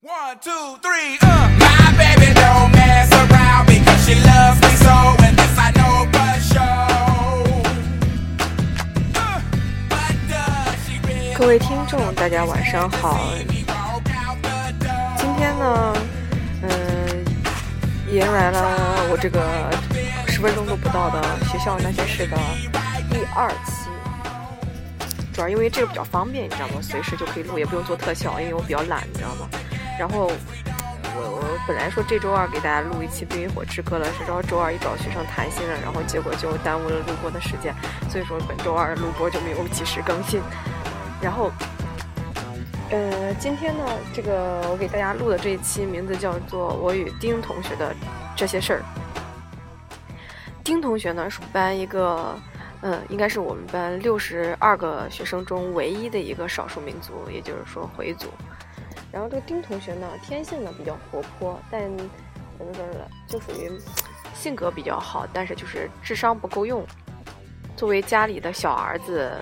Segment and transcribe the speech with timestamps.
[0.00, 1.50] One, two, three, uh.
[1.58, 4.94] My baby don't mess around because she loves me so,
[5.26, 6.62] and this I know for sure.
[9.16, 9.42] Uh,
[9.90, 13.18] but does she really 各位听众，大家晚上好。
[13.66, 15.16] walk out the door?
[15.16, 15.92] 今天呢，
[16.62, 17.24] 嗯，
[18.08, 19.68] 迎来了我这个
[20.28, 21.20] 十分钟都不到的
[21.50, 22.36] 学校那些事的
[23.10, 23.72] 第二期。
[25.32, 26.74] 主要因为这个比较方便，你知道吗？
[26.80, 29.48] 随时就可以录，也不用做特效，因为我比较懒，你知道吗？
[29.98, 30.30] 然后
[31.16, 37.74] 我我本来说这周二给大家录一期《冰与火之歌》的，谁知道周二一找学生谈心了，然后结果就耽误了录播的时间，
[38.08, 40.40] 所以说本周二录播就没有及时更新。
[41.20, 41.50] 然后
[42.90, 43.84] 呃，今天呢，
[44.14, 47.94] 这个我给大家录的这一期名字叫做《我与丁同学的
[48.36, 48.80] 这些事儿》。
[50.62, 52.38] 丁同学呢是我们班一个，
[52.82, 58.28] 嗯，应该是我们班六十二个学生中唯一的一个少数民族，也就是说回族。
[59.10, 61.80] 然后这个丁同学呢，天性呢比较活泼，但
[62.58, 63.70] 怎么说呢，就属于
[64.34, 66.84] 性格比较好，但是就是智商不够用。
[67.76, 69.32] 作为家里的小儿子，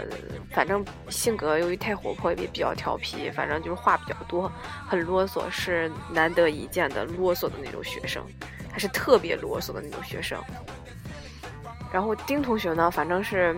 [0.51, 4.53] 反正性格由于太活泼，也比较调皮，反正就是话比较多，
[4.87, 8.23] 很啰嗦，是难得一见的啰嗦的那种学生，
[8.71, 10.39] 还是特别啰嗦的那种学生。
[11.91, 13.57] 然后丁同学呢，反正是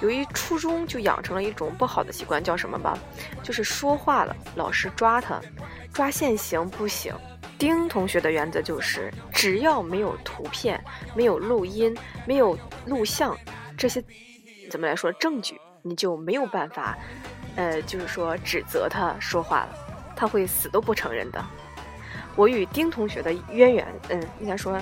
[0.00, 2.98] 由于初中就养成了一种不好的习惯，叫什么吧？
[3.42, 5.40] 就是说话了，老师抓他，
[5.92, 7.14] 抓现行不行。
[7.56, 10.82] 丁同学的原则就是，只要没有图片、
[11.14, 13.36] 没有录音、没有录像
[13.78, 14.02] 这些
[14.70, 16.98] 怎么来说证据，你就没有办法，
[17.54, 19.68] 呃，就是说指责他说话了，
[20.16, 21.42] 他会死都不承认的。
[22.34, 24.78] 我与丁同学的渊源，嗯，应该说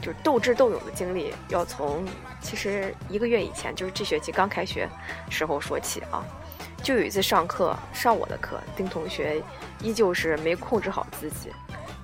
[0.00, 2.04] 就是斗智斗勇的经历，要从
[2.40, 4.88] 其实一个月以前，就是这学期刚开学
[5.28, 6.24] 时候说起啊。
[6.82, 9.42] 就有一次上课，上我的课，丁同学
[9.80, 11.52] 依旧是没控制好自己，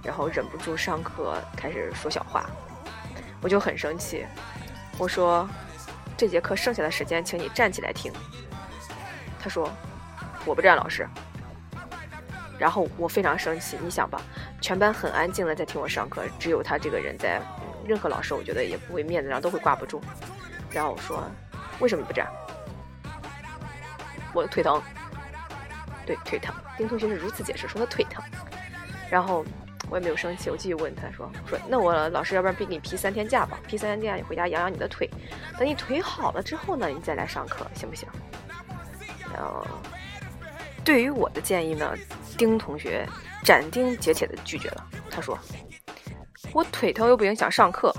[0.03, 2.45] 然后忍不住上课开始说小话，
[3.41, 4.27] 我就很生气，
[4.99, 5.49] 我说
[6.15, 8.13] 这节课剩下的时间，请你站起来听。
[9.41, 9.71] 他说
[10.45, 11.09] 我不站，老师。
[12.59, 14.21] 然后我非常生气，你想吧，
[14.61, 17.41] 全班很安静的在听我上课，只有他这个人在，
[17.87, 20.01] 任何老师我觉得也不会面子上都会挂不住。
[20.71, 21.23] 然后我说
[21.81, 22.27] 为什么不站？
[24.35, 24.83] 我的腿疼。
[26.05, 26.55] 对，腿疼。
[26.77, 28.23] 丁同学是如此解释，说他腿疼。
[29.11, 29.45] 然后
[29.89, 33.59] 我也没有生气，我继续问他说：“说那我老师要不然给你批三天假吧？
[33.67, 35.09] 批三天假，你回家养养你的腿，
[35.59, 38.09] 等你腿好了之后呢，你再来上课，行不行？”
[39.35, 39.67] 然后
[40.85, 41.95] 对于我的建议呢，
[42.37, 43.07] 丁同学
[43.43, 44.87] 斩钉截铁的拒绝了。
[45.11, 45.39] 他说
[46.57, 47.95] ：“我腿疼又不影响上课。”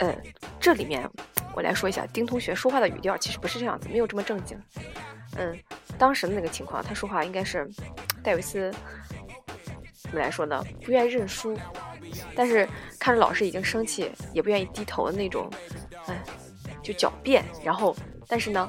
[0.00, 0.12] 呃，
[0.58, 1.08] 这里面
[1.54, 4.60] 我来说一下，丁同学说话的语调其实不是这样子，没有这么正经。
[5.36, 5.56] 嗯，
[5.96, 7.70] 当时的那个情况，他说话应该是
[8.24, 8.74] 带有一丝
[10.02, 11.56] 怎么来说呢，不愿意认输，
[12.34, 12.68] 但是
[12.98, 15.48] 看着老师已经生气，也不愿意低头的那种，
[16.06, 16.20] 哎，
[16.82, 17.94] 就狡辩，然后
[18.26, 18.68] 但是呢，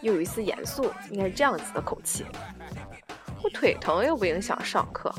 [0.00, 2.24] 又有一丝严肃，应该是这样子的口气。
[3.42, 5.14] 我腿疼又不影响上课，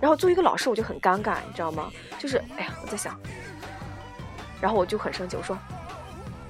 [0.00, 1.90] 然后作为一个老师，我就很尴尬，你知道吗？
[2.18, 3.18] 就是哎呀，我在想，
[4.60, 5.56] 然后我就很生气，我说，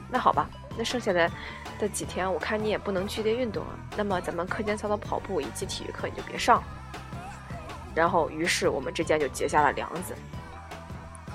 [0.09, 1.31] 那好吧，那剩下的
[1.78, 6.62] 的几天，我看你也不能剧烈运动了，那么咱们课间操的跑步以及体育课你就别上。
[7.93, 10.15] 然后，于是我们之间就结下了梁子，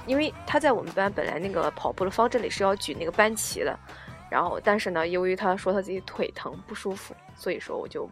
[0.07, 3.77] 因为他在我们班本来那个跑步的方阵里是要举那个班旗的，
[4.31, 8.09] 然后但是呢，由于他说他自己腿疼不舒服，所以说我就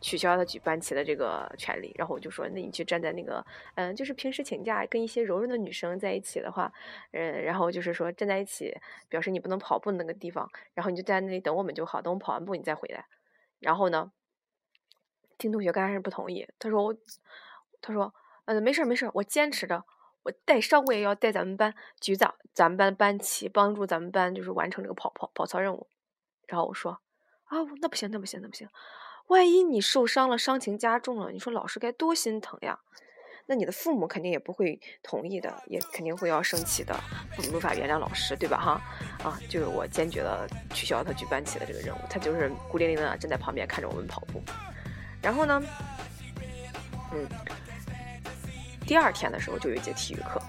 [0.00, 1.92] 取消他举班旗的这个权利。
[1.96, 6.72] 然后我就说，那你去站在那个，嗯，就是平时请假跟一些柔弱的女生在一起的话，
[7.12, 8.76] 嗯，然后就是说站在一起，
[9.08, 13.06] 表示你不能跑步那个地方，然后你就在那里等我们就好，等我跑完步你再回来。
[13.58, 14.12] 然后呢，
[15.38, 16.94] 丁同学刚开始不同意，他说我，
[17.80, 18.14] 他说，
[18.44, 19.84] 嗯，没事儿没事儿，我坚持着，
[20.22, 25.86] 我带伤我也要带咱们班举咱咱们班班旗，帮助咱们班就是完成这个跑跑跑操任务。
[26.46, 27.00] 然后我说，
[27.44, 28.68] 啊，那不行那不行那不行，
[29.28, 32.78] 万一你受伤了，伤情加重了，你说老师该多心疼呀。
[33.48, 36.98] 那你的父母肯定也不会同意的，也肯定会要生气的，
[37.54, 38.58] 无法原谅老师，对吧？
[38.58, 38.82] 哈，
[39.22, 44.42] 啊，就是我坚决的取消他举班旗的这个任务，他就是孤零零的站在旁边看着我们跑步。
[45.22, 45.62] 然后呢，
[47.12, 47.28] 嗯，
[48.84, 50.42] 第二天的时候就有一节体育课，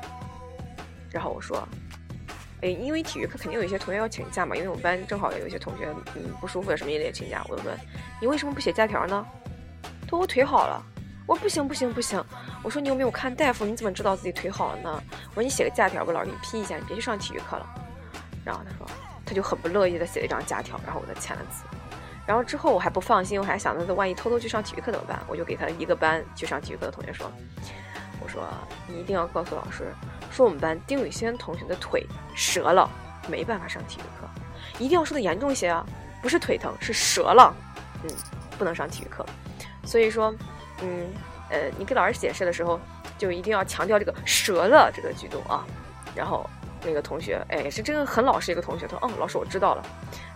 [1.11, 1.67] 然后我说，
[2.61, 7.77] 哎，因为体育课肯定有一些同学要请假嘛，因为我们班正好有一些同学嗯不舒服什么也得请假，我就问
[8.19, 9.25] 你为什么不写假条呢？
[10.03, 10.83] 他说我腿好了。
[11.27, 12.23] 我说不行不行不行，
[12.63, 13.65] 我说你有没有看大夫？
[13.65, 15.03] 你怎么知道自己腿好了呢？
[15.31, 17.67] 我说你写个假条，我老师给你批一下，你别去上体育课了。
[18.45, 18.87] 然后他说，
[19.25, 21.65] 他就很不乐意的写了一张假条，然后我再签了字。
[22.25, 25.21] 然后之后我还不放心，我还想着万一偷偷去上体育课怎么办？
[25.27, 27.29] 我就给他一个班去上体育课的同学说，
[28.21, 28.43] 我说
[28.87, 29.93] 你一定要告诉老师，
[30.31, 32.05] 说我们班丁宇轩同学的腿
[32.35, 32.89] 折了，
[33.29, 34.27] 没办法上体育课，
[34.77, 35.85] 一定要说的严重一些啊，
[36.21, 37.53] 不是腿疼，是折了，
[38.03, 38.09] 嗯，
[38.57, 39.25] 不能上体育课。
[39.83, 40.33] 所以说，
[40.81, 41.07] 嗯，
[41.49, 42.79] 呃，你给老师解释的时候，
[43.17, 45.65] 就一定要强调这个折了这个举动啊。
[46.13, 46.49] 然后
[46.83, 49.83] 那个同学，哎，是真的很老实一个同学，他说，嗯，老师我知道了。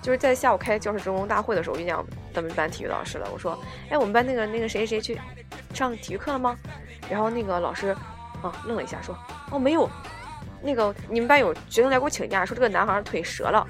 [0.02, 3.58] 就是在下午开教师职工大会的时候，我就讲咱们班体育老师了，我说，
[3.90, 5.20] 哎，我们班那个那个谁谁去
[5.74, 6.58] 上体育课了吗？
[7.10, 7.96] 然后那个老师
[8.42, 9.16] 啊愣了一下，说，
[9.52, 9.90] 哦，没有。
[10.64, 13.68] 那个你们班有学生来给我请假，说这个男孩腿折了，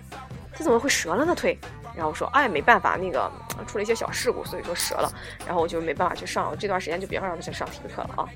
[0.54, 1.58] 他怎么会折了呢腿？
[1.96, 3.32] 然后我说，哎，没办法，那个
[3.68, 5.12] 出了一些小事故，所以说折了。
[5.46, 8.30] 然后我就没办法去上，这段时间就别让他去上体育课了啊。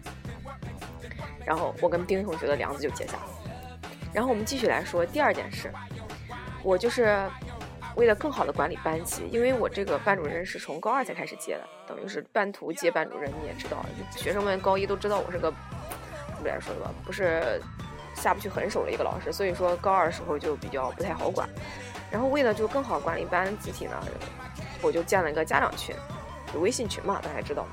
[1.46, 3.30] 然后我跟丁同学的梁子就结下了。
[4.14, 5.72] 然后我们继续来说第二件事，
[6.64, 7.30] 我就是
[7.96, 13.32] 为了更好的管理班级，因为我这个班主任是从高二才开始接的，等于是半途接班主任。
[13.42, 15.52] 你也知道，学生们高一都知道我是个
[16.28, 17.62] 怎么来说的吧，不是
[18.14, 21.48] 下不去狠手的一个老师，所以说高二的时候就比较不太好管。
[22.12, 23.94] 然后为了就更好管理班集体呢，
[24.82, 25.96] 我就建了一个家长群，
[26.54, 27.66] 就微信群嘛，大家知道。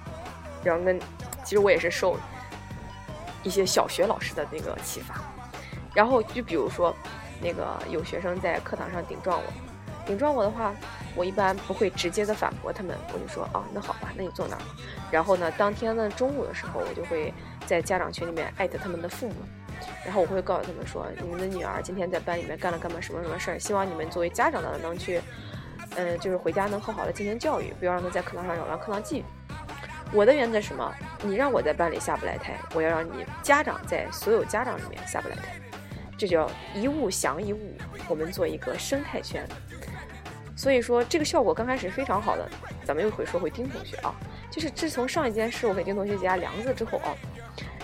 [0.65, 0.99] 然后跟
[1.45, 2.17] 其实我也是受
[3.43, 5.17] 一些小学老师的那个启发。
[5.95, 6.95] 然后就比如说，
[7.43, 9.53] 那个有学生在课堂上顶撞我，
[10.05, 10.75] 顶撞我的话，
[11.15, 14.63] 我一般不会直接的反驳他们，我就说啊，那好吧，那你坐那儿。
[15.11, 17.33] 然后呢，当天的中午的时候，我就会
[17.67, 19.35] 在家长群里面艾特他们的父母，
[20.05, 25.21] 然后我会告诉他们说，你们的女儿今天在班里面干了干嘛什么什么事儿，希望你们作为家长的能去，
[25.97, 29.25] 嗯，就是回家能好好的进行教育，不要让她在课堂上扰乱课堂纪律。
[30.13, 30.93] 我的原则是什么？
[31.23, 35.55] 你让我在班里下不来台，我要让你家长在所有家长里面下不来台。
[36.19, 37.75] 这叫一物降一物，
[38.09, 39.49] 我们做一个生态圈。
[40.63, 42.49] 所以说这个效果刚开始非常好的。
[42.85, 44.15] 咱们又会说回丁同学啊，
[44.49, 47.17] 就是自从上一件事我给丁同学结下梁子之后啊，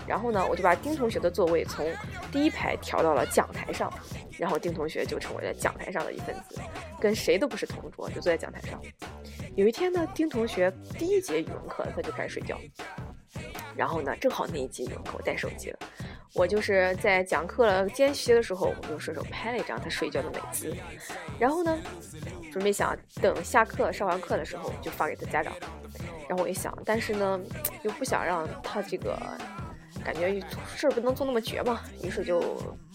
[0.07, 1.85] 然后呢我就把丁同学的座位从
[2.31, 3.93] 第一排调到了讲台上，
[4.39, 6.61] 然后丁同学就成为了讲台上的一份子，
[7.01, 8.81] 跟谁都不是同桌，就坐在讲台上。
[9.57, 12.57] 有一天呢，丁同学第一节语文课他就开始睡觉，
[13.75, 15.79] 然后呢正好那一节语文课我带手机了。
[16.35, 20.77] 我就是在讲课间隙的时候，我就顺手拍了一张他睡觉的美姿，
[21.39, 21.77] 然后呢，
[22.53, 25.53] 准备想等下课上完课的时候就发给他家长。
[26.29, 27.41] 然后我一想，但是呢，
[27.83, 29.19] 又不想让他这个
[30.05, 30.41] 感觉
[30.77, 32.41] 事儿不能做那么绝嘛，于是就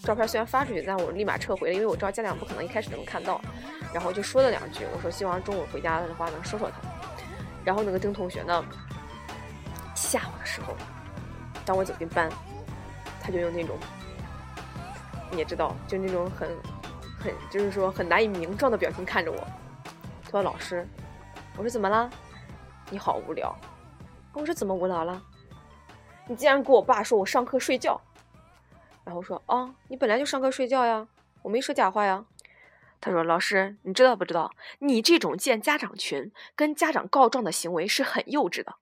[0.02, 3.40] 照片虽然发出去，但我立马撤回了，因为我知道家长不可能一开始就能看到。
[3.92, 6.76] 然后就说了两句，我说希望中午回家的话能说说他。
[7.64, 8.64] 然后那个丁同学呢，
[9.94, 10.76] 下午的时候，
[11.64, 12.28] 当我走进班。
[13.26, 13.78] 他就用那种，
[15.30, 16.46] 你也知道，就那种很、
[17.24, 19.38] 很，就是说很难以名状的表情看着我。
[20.22, 20.86] 他说：“老师，
[21.56, 22.10] 我说怎么了？
[22.90, 23.56] 你好无聊。
[24.34, 25.22] 我说怎么无聊了？
[26.26, 27.98] 你竟然跟我爸说我上课睡觉。
[29.04, 31.08] 然后说啊，你本来就上课睡觉呀，
[31.40, 32.26] 我没说假话呀。
[33.00, 34.50] 他说：老师，你知道不知道，
[34.80, 38.74] 你这种建家长群、跟家长告状的行为是很幼稚的。”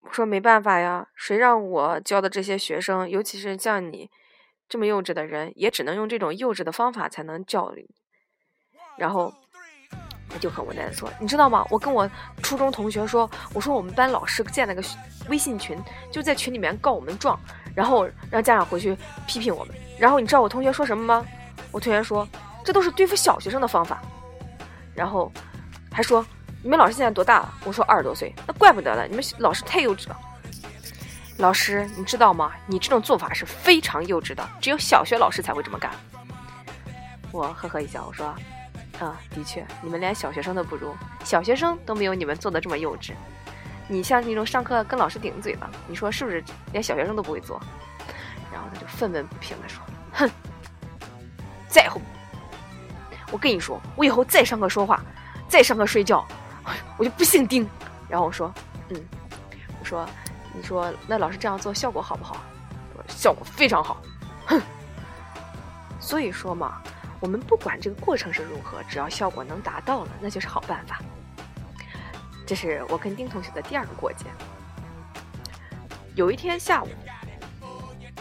[0.00, 4.10] 我说没办法呀，谁让我教的这些学生，尤其是像你
[4.68, 7.88] 这么幼稚的人，也只能用这种幼稚的方法才能教育。
[8.96, 9.32] 然后
[10.28, 11.64] 他就很无奈的说：“你知道吗？
[11.70, 12.08] 我跟我
[12.42, 14.82] 初中同学说，我说我们班老师建了个
[15.28, 15.78] 微信群，
[16.10, 17.38] 就在群里面告我们状，
[17.74, 18.96] 然后让家长回去
[19.26, 19.74] 批评我们。
[19.98, 21.26] 然后你知道我同学说什么吗？
[21.70, 22.28] 我同学说
[22.64, 24.02] 这都是对付小学生的方法，
[24.94, 25.32] 然后
[25.92, 26.24] 还说。”
[26.64, 27.54] 你们老师现在多大了？
[27.66, 29.06] 我说二十多岁，那怪不得了。
[29.06, 30.18] 你们老师太幼稚了。
[31.38, 32.52] 老师，你知道吗？
[32.66, 35.90] 你这种做法是非常幼稚的，只有小学老师才会这么干。
[37.32, 38.28] 我呵呵一笑，我说
[39.00, 43.12] ：“啊，的确，你们连小学生都不如，小学生都没有你们做的这么幼稚。
[43.88, 46.42] 你像那种上课跟老师顶嘴的，你说是不是？
[46.72, 47.60] 连小学生都不会做。”
[48.52, 49.82] 然后他就愤愤不平地说
[50.14, 50.30] ：“哼，
[51.66, 52.00] 再后，
[53.32, 55.02] 我跟你说，我以后再上课说话，
[55.48, 56.24] 再上课睡觉。”
[56.96, 57.68] 我就不姓丁，
[58.08, 58.54] 然后我说，
[58.90, 59.04] 嗯，
[59.80, 60.08] 我说，
[60.54, 62.36] 你说那老师这样做效果好不好？
[63.08, 64.00] 效果非常好，
[64.46, 64.62] 哼。
[66.00, 66.80] 所以说嘛，
[67.20, 71.00] 我们不管这个过程是如何，只要效果能达到了，那就是好办法。
[72.46, 74.26] 这是我跟丁同学的第二个过节。
[76.14, 76.88] 有一天下午，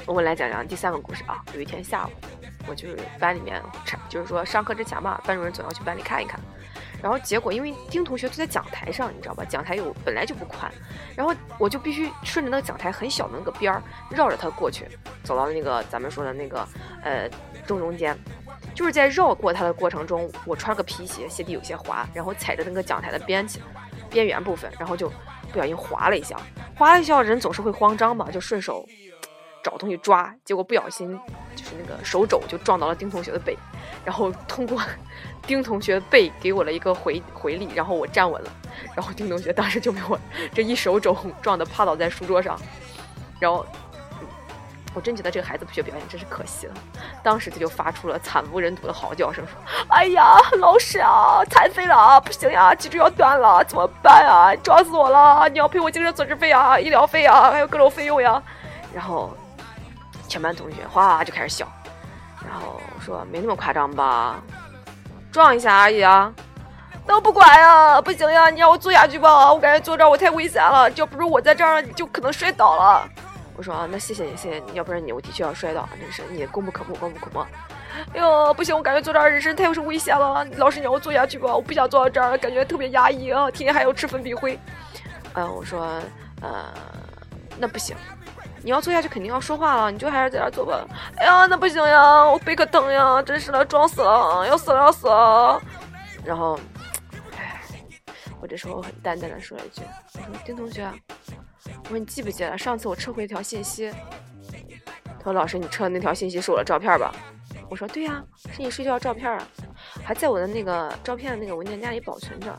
[0.06, 1.44] 我们来讲讲第三个故事啊。
[1.54, 2.12] 有一天下午，
[2.68, 3.62] 我就是班里面，
[4.10, 6.40] 就是说上课之前嘛，班主任总要去班里看一看。
[7.03, 9.43] 然后结果，因为丁同学坐在讲台上，你知道吧？
[9.43, 10.72] 讲台有本来就不宽，
[11.17, 14.88] 然后我就必须顺着那个讲台很小的那个边儿，绕着他过去，
[15.22, 16.65] 走到那个咱们说的那个
[17.03, 17.29] 呃
[17.67, 18.17] 正中间。
[18.74, 23.62] 就是在绕过他的过程中，我穿个皮鞋，鞋底有些滑，然后踩着那个讲台的边起
[24.10, 25.10] 边缘部分，然后就
[25.51, 26.36] 不小心滑了一下，
[26.75, 28.88] 滑了一下，人总是会慌张嘛，就顺手
[29.63, 31.19] 找东西抓，结果不小心
[31.55, 33.55] 就是那个手肘就撞到了丁同学的背，
[34.03, 34.81] 然后通过
[35.45, 38.51] 丁同学背给我了一个回回力，然后我站稳了，
[38.95, 40.19] 然后丁同学当时就被我
[40.53, 42.60] 这一手肘撞得趴倒在书桌上，
[43.39, 43.65] 然后。
[44.95, 46.74] 我真觉得这个孩子不学表演真是可惜了，
[47.24, 49.57] 当时他就发出了惨不忍睹的嚎叫声，说
[49.89, 54.55] ：“哎呀，老师啊，残废了啊，不行呀，脊椎要断了，怎么办啊？
[54.57, 55.50] 撞死我了！
[55.50, 58.39] 你要赔我精神损失费啊，医疗费啊，还有各种费用呀。”
[58.93, 59.36] 然后
[60.27, 61.67] 全班同学哗就开始笑，
[62.48, 64.41] 然后说：“没那么夸张吧，
[65.31, 66.33] 撞一下而已啊。”
[67.05, 73.05] 那我不管呀，不行呀，你让我坐下去吧，我感觉坐这儿我太危险了，要不是我在这儿，就可能摔倒了。
[73.57, 77.45] 我说啊，那谢谢你，谢谢你，要不然你我的确要摔倒，真是你功不可没，功不可没。
[78.15, 80.45] 哎呦，不行，我感觉坐这儿人生太有危险了。
[80.55, 84.57] 老师，你让我坐下去吧，我不想坐到这儿，感觉特别压抑啊，天天还要吃粉笔灰。
[85.33, 86.00] 嗯，我说，
[86.41, 86.74] 呃，
[87.60, 87.95] 那不行，
[88.63, 90.88] 你要坐下去肯定要说话了，你就还是在这坐吧。
[91.17, 95.62] 哎呀，那不行呀，我背可疼呀，真是的，撞死了，要死了，要死了。
[96.24, 96.58] 然后，
[97.38, 97.62] 唉，
[98.41, 99.82] 我这时候很淡淡的说了一句，
[100.15, 100.89] 我说丁同学。
[101.84, 103.91] 我说你记不记得上次我撤回一条信息？
[105.20, 107.13] 他说老师，你撤的那条信息是我的照片吧？
[107.70, 109.46] 我说对呀，是你睡觉照片啊，
[110.03, 112.58] 还在我的那个照片的那个文件夹里保存着。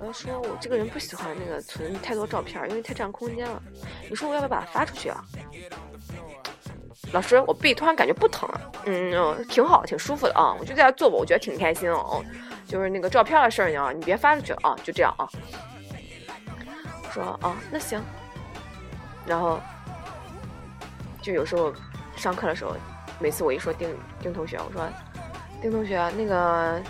[0.00, 3.62] 我就说我这个人不喜欢那个存太多照片，因为太占空间了。
[4.08, 5.24] 你说我要不要把它发出去啊？
[7.12, 12.24] 老师，我背突然感觉不疼了，嗯，挺好，挺舒服的啊，我就在这坐吧，我觉得挺开心哦。
[12.66, 15.28] 就是那个照片的事儿呢，你别发出去啊，就这样啊。
[17.12, 18.02] 说哦，那行。
[19.26, 19.60] 然后
[21.22, 21.72] 就有时候
[22.16, 22.74] 上课的时候，
[23.20, 24.88] 每次我一说丁丁同学，我说
[25.62, 26.82] 丁同学，那个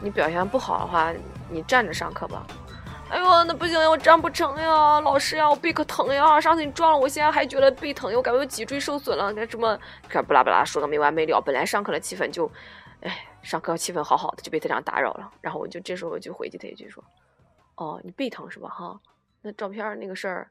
[0.00, 1.12] 你表现不好的话，
[1.50, 2.46] 你站着上课吧。
[3.08, 6.40] 哎呦，那不行呀，我站不成呀，老师呀，我背可疼呀。
[6.40, 9.32] 上次你撞了我，现在还觉得背疼，我感觉我脊椎受损了。
[9.32, 11.40] 那这么，开始不拉不拉说个没完没了。
[11.40, 12.50] 本来上课的气氛就，
[13.02, 15.30] 哎，上课气氛好好的，就被他这样打扰了。
[15.40, 17.02] 然后我就这时候就回击他一句说，
[17.76, 18.68] 哦，你背疼是吧？
[18.68, 19.00] 哈。
[19.42, 20.50] 那照片那个事儿，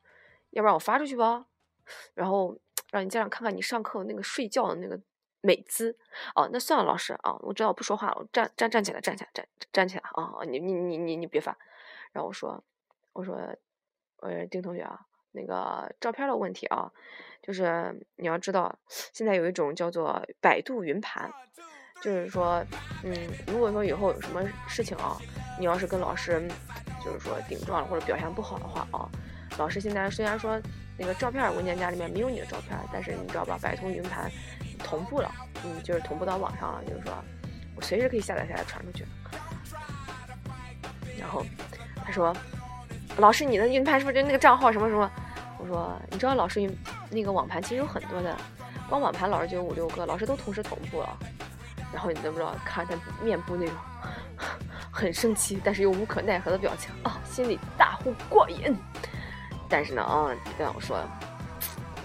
[0.52, 1.46] 要不然我发出去吧，
[2.14, 2.58] 然后
[2.92, 4.98] 让你家长看看你上课那个睡觉的那个
[5.46, 5.96] 美姿。
[6.34, 10.44] 哦，那算了，老师啊，我知道我不说话了，我站站站起来，站起来，站站起来啊！
[10.48, 11.56] 你你你你你别发。
[12.12, 12.64] 然后我说，
[13.14, 13.36] 我说，
[14.22, 15.00] 呃，丁同学啊，
[15.32, 16.92] 那个照片的问题啊，
[17.42, 21.32] 就是你要知道，现在有一种叫做百度云盘，
[22.02, 22.66] 就是说，
[23.04, 23.14] 嗯，
[23.48, 25.18] 如果说以后有什么事情啊，
[25.60, 26.42] 你要是跟老师。
[27.04, 29.08] 就是说顶撞了或者表现不好的话啊，
[29.60, 30.60] 老师现在虽然说
[30.98, 34.28] 那个照片文件夹里面没有你的照片，但是你知道吧，百度云盘
[34.86, 35.32] 同步了，
[35.64, 37.12] 嗯，就是同步到网上了，就是说
[37.76, 39.04] 我随时可以下载下来传出去。
[41.20, 41.44] 然后
[42.06, 42.36] 他说，
[43.18, 45.10] 老师你的云盘是不是就那个账号什么什么？
[45.58, 46.78] 我说你知道老师云
[47.10, 48.38] 那个网盘其实有很多的，
[48.88, 51.18] 光网盘老师就有五六个，老师都同时同步了。
[51.92, 53.76] 然后你知不知道看他面部那种？
[54.92, 58.74] 很生气，但是又无可奈何的表情啊，心里大呼过瘾。
[59.68, 61.02] 但是呢，啊，跟我说，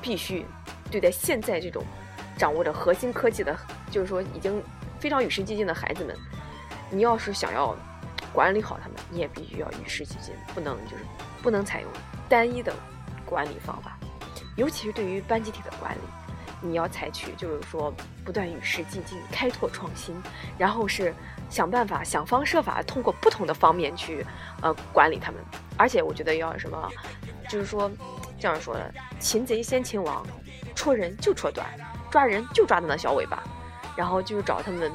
[0.00, 0.44] 必须
[0.90, 1.84] 对待现在这种
[2.40, 3.54] 掌握着核心科技的，
[3.90, 4.62] 就是说已经
[4.98, 6.16] 非常与时俱进的孩子们，
[6.88, 7.76] 你要是想要
[8.32, 11.04] 管理好他们，你也必须要与时俱进，不能就是
[11.42, 11.90] 不能采用
[12.30, 12.74] 单一的
[13.26, 13.98] 管理方法，
[14.56, 16.00] 尤其是对于班集体的管理。
[16.62, 17.94] 你要采取，就是说
[18.24, 20.14] 不断与时俱进、开拓创新，
[20.56, 21.14] 然后是
[21.50, 24.24] 想办法、想方设法，通过不同的方面去
[24.62, 25.40] 呃管理他们。
[25.76, 26.90] 而且我觉得要什么，
[27.48, 27.90] 就是说
[28.38, 30.26] 这样说的：擒贼先擒王，
[30.74, 31.66] 戳人就戳短，
[32.10, 33.42] 抓人就抓的那小尾巴，
[33.96, 34.90] 然后就是找他们，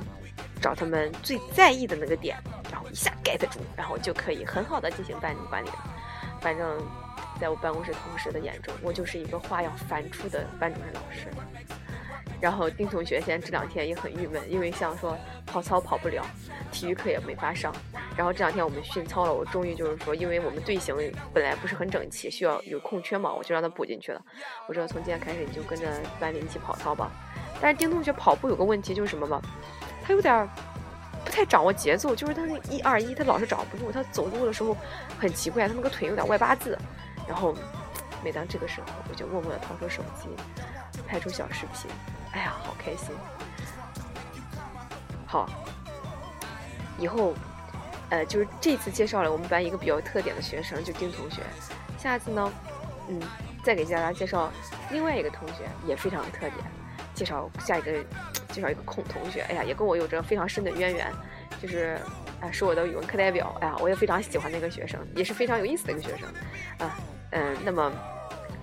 [0.62, 2.38] 找他们最在意的那个点，
[2.72, 5.78] 然后一下 get 住，然后就可以很好的进行班级管理了。
[6.42, 6.80] 反正。
[7.38, 11.28] 在我办公室同事的眼中，我就是一个花样繁出的班主任老师。
[12.40, 15.18] 然后丁同学现在这两天也很郁闷，因为像说
[15.56, 16.22] 跑操跑不了，
[16.70, 17.74] 体育课也没法上。
[18.18, 20.94] 然后这两天我们训操了，我终于就是说，因为我们队形
[21.34, 24.22] 本来不是很整齐，需要有空缺嘛，我就让他补进去了。
[24.68, 27.10] 我说从今天开始你就跟着班里一起跑操吧。
[27.62, 29.42] 但是丁同学跑步有个问题就是什么吧，
[30.04, 30.46] 他有点
[31.24, 34.76] 不太掌握节奏，就是他那一二一他老是掌握不住，他走路的时候
[35.18, 36.78] 很奇怪，他那个腿有点外八字。
[37.30, 37.56] 然后，
[38.22, 40.28] 每当这个时候，我就默默地掏出手机，
[41.08, 41.90] 拍出小视频。
[42.34, 43.16] 哎呀，好开心！
[45.36, 45.50] 好，
[46.98, 47.34] 以后，
[48.10, 51.42] 呃，就是这次介绍了我们班一个比较特点的学生，就丁同学。
[51.98, 52.54] 下次呢，
[53.10, 53.22] 嗯，
[53.62, 54.50] 再给大家介绍
[54.92, 56.54] 另外一个同学，也非常有特点。
[57.14, 57.92] 介绍下一个
[58.48, 61.12] 介绍一个孔同学，哎呀，也跟我有着非常深的渊源，
[61.62, 62.00] 就是
[62.40, 66.30] 啊，是我的语文课代表，哎呀，我也非常喜欢那个学生，也是非常有意思的一个学生，
[66.78, 66.96] 啊，
[67.32, 67.92] 嗯，那么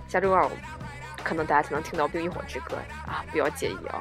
[0.09, 0.49] 下周二
[1.23, 2.77] 可能大家才能听到《冰与火之歌》
[3.07, 4.01] 啊，不要介意啊，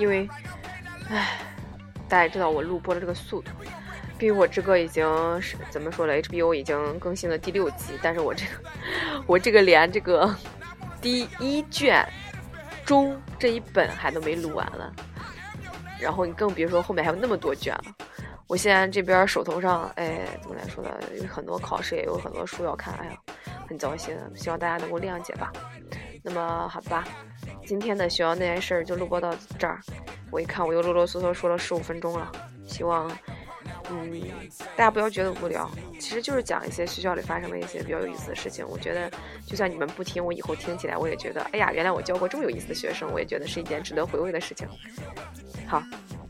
[0.00, 0.26] 因为，
[1.10, 1.38] 唉，
[2.08, 3.50] 大家知道我录播的这个速度。
[4.18, 5.06] 《冰与火之歌》已经
[5.40, 8.52] 是怎么说了？HBO 已经更新了第六集，但是我这个，
[9.26, 10.34] 我这个连这个
[11.00, 12.06] 第一卷
[12.84, 14.92] 中这一本还都没录完了，
[15.98, 17.84] 然后你更别说后面还有那么多卷了。
[18.46, 20.90] 我现在这边手头上，哎，怎么来说呢？
[21.20, 23.12] 有很多考试，也有很多书要看，哎呀，
[23.68, 24.14] 很糟心。
[24.34, 25.52] 希望大家能够谅解吧。
[26.22, 27.04] 那么好吧，
[27.66, 29.80] 今天的学校那件事儿就录播到这儿。
[30.30, 32.30] 我一看，我又啰啰嗦嗦说了十五分钟了，
[32.66, 33.10] 希望。
[33.92, 34.22] 嗯，
[34.76, 38.64] 大家不要觉得无聊，其实就是讲一些学校里发生的一些比较有意思的事情。
[38.68, 39.10] 我觉得，
[39.44, 44.68] 就算你们不听，我以后听起来，我也觉得，哎呀，原来我教过这么有意思的学生，我也觉得是一件值得回味的事情。
[45.66, 45.82] 好，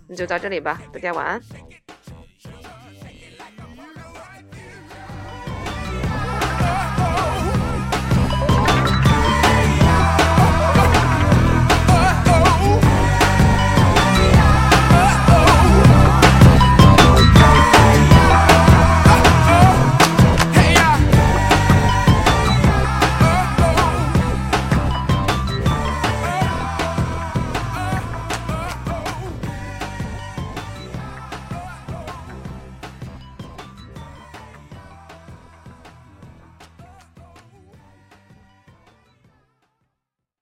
[0.08, 1.40] 那就到这里吧，大家晚安。